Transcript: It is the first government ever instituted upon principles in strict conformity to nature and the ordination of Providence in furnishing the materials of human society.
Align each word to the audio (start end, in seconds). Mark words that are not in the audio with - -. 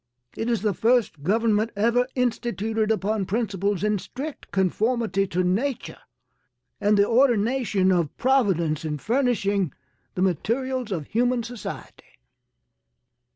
It 0.35 0.49
is 0.49 0.63
the 0.63 0.73
first 0.73 1.21
government 1.21 1.69
ever 1.75 2.07
instituted 2.15 2.89
upon 2.89 3.27
principles 3.27 3.83
in 3.83 3.99
strict 3.99 4.49
conformity 4.49 5.27
to 5.27 5.43
nature 5.43 5.99
and 6.79 6.97
the 6.97 7.07
ordination 7.07 7.91
of 7.91 8.17
Providence 8.17 8.83
in 8.83 8.97
furnishing 8.97 9.71
the 10.15 10.23
materials 10.23 10.91
of 10.91 11.05
human 11.05 11.43
society. 11.43 12.17